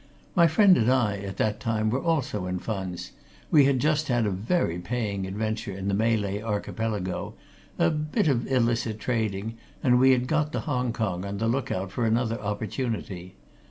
My 0.33 0.47
friend 0.47 0.77
and 0.77 0.91
I, 0.91 1.17
at 1.19 1.37
that 1.37 1.59
time, 1.59 1.91
were 1.91 2.01
also 2.03 2.47
in 2.47 2.57
funds 2.57 3.11
we 3.51 3.65
had 3.65 3.77
just 3.77 4.07
had 4.07 4.25
a 4.25 4.31
very 4.31 4.79
paying 4.79 5.27
adventure 5.27 5.73
in 5.73 5.89
the 5.89 5.93
Malay 5.93 6.41
Archipelago, 6.41 7.35
a 7.77 7.91
bit 7.91 8.27
of 8.27 8.51
illicit 8.51 8.99
trading, 8.99 9.59
and 9.83 9.99
we 9.99 10.09
had 10.09 10.25
got 10.25 10.51
to 10.53 10.61
Hong 10.61 10.91
Kong 10.91 11.23
on 11.23 11.37
the 11.37 11.47
look 11.47 11.71
out 11.71 11.91
for 11.91 12.03
another 12.07 12.41
opportunity. 12.41 13.35